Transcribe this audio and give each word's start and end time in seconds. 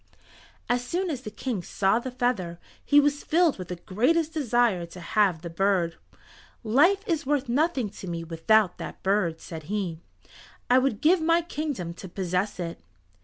As 0.67 0.83
soon 0.83 1.11
as 1.11 1.21
the 1.21 1.29
King 1.29 1.61
saw 1.61 1.99
the 1.99 2.09
feather 2.09 2.59
he 2.83 2.99
was 2.99 3.23
filled 3.23 3.59
with 3.59 3.67
the 3.67 3.75
greatest 3.75 4.33
desire 4.33 4.83
to 4.87 4.99
have 4.99 5.43
the 5.43 5.49
bird. 5.51 5.95
"Life 6.63 7.03
is 7.05 7.27
worth 7.27 7.47
nothing 7.47 7.87
to 7.91 8.07
me 8.07 8.23
without 8.23 8.79
that 8.79 9.03
bird," 9.03 9.39
said 9.39 9.65
he. 9.69 9.99
"I 10.71 10.79
would 10.79 11.01
give 11.01 11.21
my 11.21 11.43
kingdom 11.43 11.93
to 11.93 12.09
possess 12.09 12.59
it." 12.59 12.81